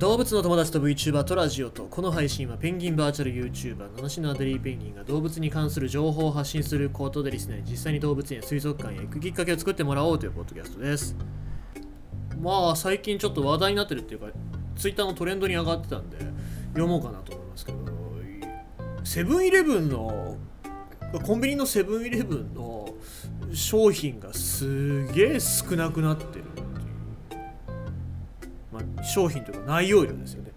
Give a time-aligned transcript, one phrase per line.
[0.00, 11.14] 動物の友達と VTuber とラジオとこの配信はペンギンバーチャル YouTuber 七種のアデリーペンギンが動物に関する情報を発信することでリスナーに実際に動物園水族館へ行くきっかけを作ってもらおうというポッドキャストです
[12.40, 14.28] まあ最近ちょっと話題になってるっていうか
[14.74, 16.16] Twitter のトレンドに上がってたんで
[16.68, 17.78] 読もうかなと思いますけど
[19.04, 20.38] セブンイレブンの
[21.26, 22.88] コンビニのセブンイレブンの
[23.52, 26.39] 商品がすげえ少なくなって、
[29.02, 30.50] 商品というか内容量ですよね。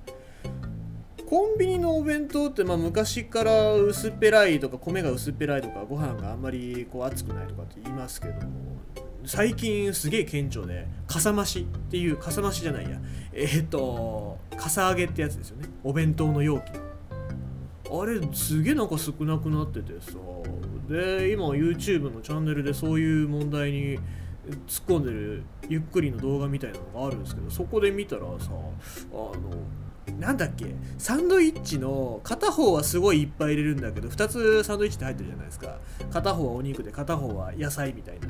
[1.25, 8.77] コンビニのお弁当ってまあ昔から薄っぺらいとか米が薄っぺらいとかご飯があんまりこう熱くないとかって言いますけども
[9.25, 12.99] 最近すげえ顕著でかさ増しっていうかさ増しじゃないや。
[13.33, 15.69] えっ、とかさ揚げってやつですよね。
[15.83, 16.63] お弁当の容器。
[17.89, 20.17] あれすげえなんか少なくなっててさ。
[20.89, 23.97] で今 YouTube のチャンネルでそういう問題に
[24.67, 28.49] 突っ込んでるゆっくりの動画みたいなのがあるんですけどそこで見たらさ
[29.11, 29.33] あの
[30.19, 30.65] なんだっけ
[30.97, 35.77] サンドイッチの片方はすごいいっぱい入れるんだけど2つサンドイッチって入ってるじゃないですか。
[36.11, 38.27] 片方はお肉で片方は野菜みたいな。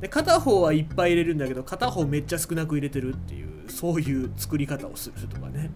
[0.00, 5.70] で片方はいっぱい入れるんだけど片方めっちゃ少なく入れてるっていうそういう作り方をするとかね。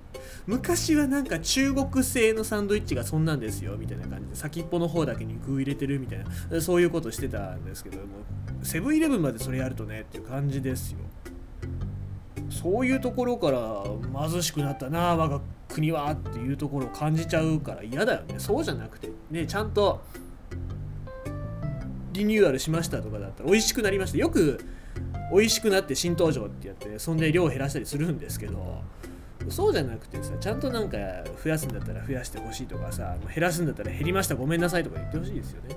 [0.47, 8.05] 昔はなんか中国製のサンドイッチがそんなんですよみたいな感じで先っぽの方だけに具入れてるみたいなそういうことしてたんですけども
[8.63, 10.99] セブンイレブンまでそれやるとねっていう感じですよ。
[12.51, 13.85] そういうところから
[14.29, 18.35] 貧しくなったな我が国はっていうところを感じちゃうから嫌だよね。
[18.39, 20.03] そうじゃなくてねちゃんと
[22.13, 24.19] リニューアルしましたとかだったら美味しくなりました。
[24.19, 24.61] よく
[25.31, 28.83] 美味しくなって新登場ってやってそんで量を減らしたりするんですけど
[29.49, 30.99] そうじゃなくてさちゃんとなんか
[31.43, 35.77] 増やすんだったら増やしてほしいとかさ減らすんだったら減りましたごめんなさいとか言ってほしいですよね。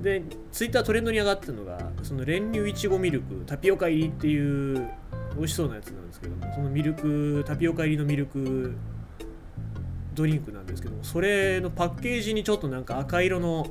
[0.00, 4.88] でツイッタートレンドに上がってるのがその練乳いちごミルクタピオカ入りっていう
[5.36, 8.76] 美味しそうなやつなんですけどもそのミルクタピオカ入りのミルク
[10.14, 13.66] ドリンクなんですけどもそれのパッケージにちょっとなんか赤色の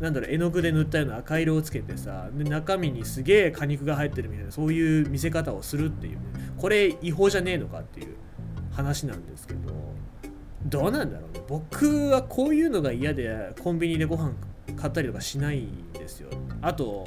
[0.00, 6.20] なんだろう絵の具で塗ったような赤色をつけてさで中身にすげえ果肉が入ってるみたいなそういう見せ方をするっていうね。
[6.56, 8.16] これ違法じゃねえのかっていう
[8.72, 9.72] 話なんですけど
[10.66, 11.42] どうなんだろうね。
[11.48, 14.32] 僕はこういうのが嫌でコンビニでご飯
[14.76, 16.28] 買ったりとかしないんですよ。
[16.62, 17.06] あと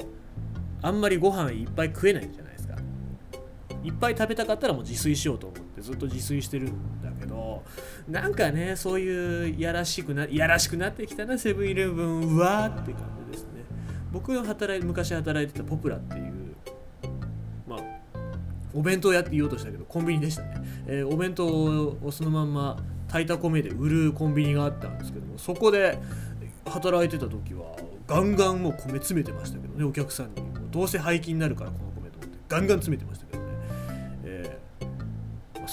[0.82, 2.74] あんまりご飯いっぱい食えないじゃないですか。
[3.84, 7.62] いっぱい食べたかったらもう自炊しようと思ってずっと自炊してるんけど
[8.08, 13.64] なんかねそういうやらしくないやらしくなってきたなセブンイレブンはって感じですね。
[14.12, 16.54] 僕の働い昔働いてたポプラっていう
[17.66, 17.80] まあ
[18.74, 20.54] お弁当屋って言おうとしたけどコンビニでしたね、
[20.86, 22.76] えー、お弁当をそのまんま
[23.08, 25.98] 炊いた米で売るコンビニがあったんですけどもそこで
[26.66, 30.52] 働いてた時はガンガンもう米詰めてましたけどねお客さんに。
[30.72, 33.21] どうせ廃棄になるからこの米と思ってガンガン詰めてました、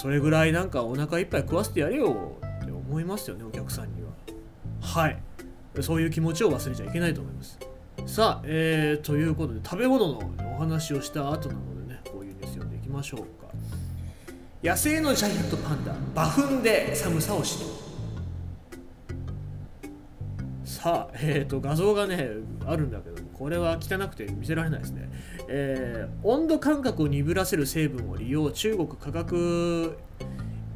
[0.00, 4.08] それぐらいなんかお腹いっぱい食わせてやれよって思いますよねお客さんには。
[4.80, 5.22] はい。
[5.82, 7.58] そういう気持ちを忘れちゃいけないと思います。
[8.06, 13.52] さあ、えー、ということで食べ物のお話をした後なのでねこういうニュース読んでいきましょうか。
[14.64, 17.66] 野生のジャイアントパンダ馬糞で寒さをしの
[20.64, 22.26] さあ、えーと、画像がね
[22.64, 23.19] あるんだけど。
[23.40, 25.08] これは汚くて見せられないですね、
[25.48, 29.96] えー、温度感覚を鈍らせる成分を利用中国科学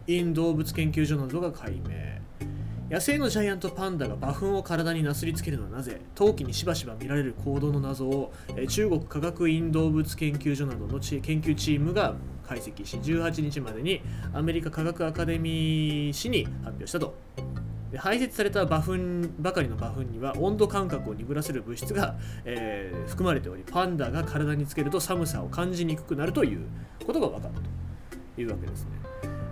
[0.06, 2.14] 院動物研究所などが解明。
[2.90, 6.00] 野生のジャイアントパンダが馬糞を体になすりつけるのはなぜ？
[6.14, 8.32] 冬季にしばしば見られる行動の謎を
[8.68, 12.14] 中国科学院動物研究所などの研究チームが
[12.46, 14.00] 解析し18日までに
[14.32, 17.14] アメリカ科学アカデミー誌に発表したと。
[17.94, 26.66] で排泄された馬糞ばかりの馬糞には温度感覚を鈍らせる物質が、えー、含まれておりパンダが体につけると寒さを感じにくくなるという
[27.06, 28.90] ことが分かったというわけですね。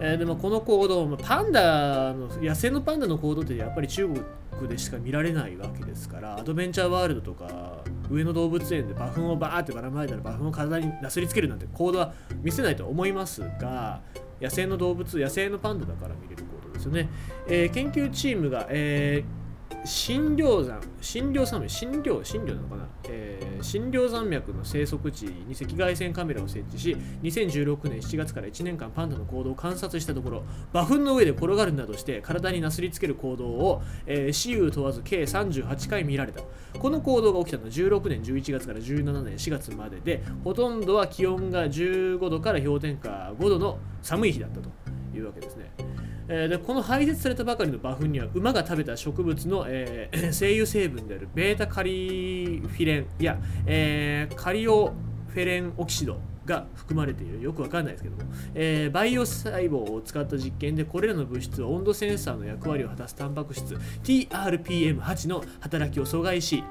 [0.00, 12.12] えー、でもこの行動パンダの野生のパンダの行動ってやっぱり中国でしか見られないわけですからアドベンチャーワールドとか上野動物園で馬糞をバーってばらまいたら馬糞を体になすりつけるなんて行動は
[12.42, 14.00] 見せないと思いますが
[14.40, 16.42] 野生の動物野生のパンダだから見れる
[16.82, 17.08] ですよね、
[17.48, 19.42] えー、研究チームが、えー
[19.84, 36.42] 診療山、診療山脈、診療、診療なのかな、えー、診療山脈の生息地に赤外線カメラを設置し、2016年7月から1年間パンダの行動を観察したところ、馬糞の上で転がるなどして体になすりつける行動を、えー、死有問わず計38回見られた。
[36.78, 44.70] この行動が起きたのは16年11月から17年4月までで、ほとんどは気温が15度から氷点下5度の寒い日だったと
[45.12, 45.91] いうわけですね。
[46.34, 54.94] えー、でこの排泄されたばかりの馬糞には馬が食べた植物の、えー、 精油成分であるベータカリフィレンや、えー、カリオ
[55.28, 57.40] フェレンオキシドが含まれている。
[57.42, 58.22] よくわかんないですけども、
[58.54, 66.64] えー、バイオ細胞を使った実験でこれらの物質は温度センサーの役割を果たすタンパク質 TRPM8 の働きを阻害し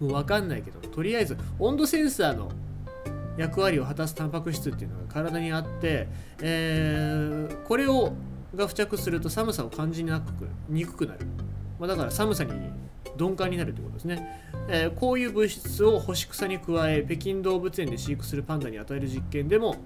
[0.00, 2.50] もうわかんないけどとりあえず温度センサーの
[3.36, 6.08] 役割を果たすタンパク質っていうのが体にあって、
[6.42, 8.12] えー、これを
[8.54, 11.20] が付着すると寒さを感じにくくにくくなる、
[11.78, 12.52] まあ、だから寒さに
[13.16, 19.76] 鈍感になるということですね、えー、こういう物質を干し草に加え北京動物園で飼育するパンダに与える実験でも、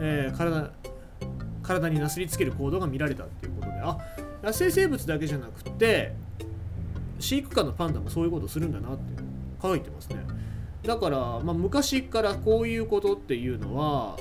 [0.00, 0.70] えー、体
[1.62, 3.72] 体になすりつける行動が見られたっていうことで。
[3.80, 3.98] あ
[4.42, 6.14] 野生生物だけじゃなくて
[7.18, 9.22] 飼育下のパンダもそういうことするんだなって
[9.62, 10.16] 書いてますね。
[10.82, 14.16] だから、まあ、昔からこういうことっていうのは、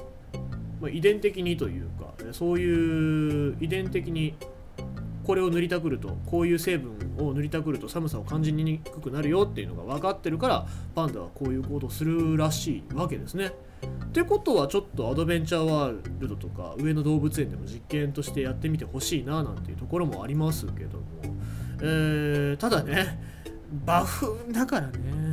[0.79, 4.35] ま、遺伝的にというかそういう遺伝的に
[5.23, 10.65] これを塗りたくるとこういう成分を塗りたくると寒さを感じにくくなるよっていうのが分かってるから
[10.95, 13.51] パンダはこういう行動するらしいわけですね。
[14.05, 21.05] ってことはちょっとアドベンチャーワールドとか上野動物園でも実験としてやってみてほしいななんていうところもありますけども、
[21.81, 23.19] えー、ただね
[23.85, 25.28] バフだからね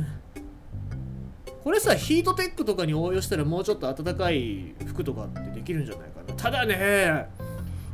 [1.67, 6.33] これさヒートテックとかに応用したらもうちょっと暖かい服とかってできるんじゃないかな。
[6.33, 7.27] ただね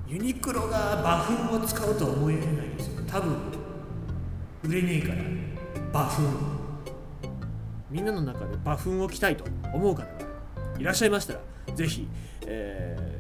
[0.08, 3.02] ユニクロがバフを使うとは思えないんですよ。
[3.08, 3.36] 多分
[4.64, 5.24] 売れねえから
[5.92, 6.25] バフン
[7.90, 9.44] みんなの中でバフを着たいと
[9.74, 10.08] 思う方が
[10.78, 11.40] いらっしゃいましたら
[11.74, 12.08] 是非、
[12.46, 13.20] え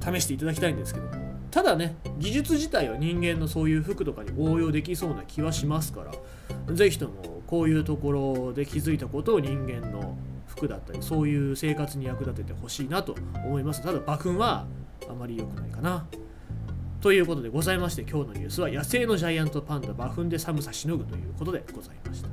[0.00, 1.06] ー、試していただきたいんですけど。
[1.06, 1.12] も
[1.50, 6.12] ただね技術自体は人間のそういう服とかに応用できそうな気はしますから
[6.72, 10.16] 是非ともこういうところで気づいたことを人間の
[10.46, 14.66] 服だったりそういう生活に役立ててほしいなと思いますただ馬群は
[15.08, 16.06] あまり良くないかな。
[17.00, 22.28] ということでございまして今日のニュースは野生のジャイアントパンダ馬群で寒さしのぐということでございました。